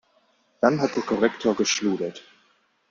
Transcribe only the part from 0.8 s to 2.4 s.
hat der Korrektor geschludert.